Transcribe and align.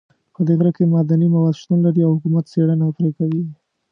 په 0.33 0.39
دې 0.47 0.53
غره 0.59 0.71
کې 0.75 0.83
معدني 0.91 1.27
مواد 1.33 1.55
شتون 1.61 1.79
لري 1.85 2.01
او 2.03 2.11
حکومت 2.15 2.43
څېړنه 2.51 2.85
پرې 2.97 3.11
کوي 3.17 3.43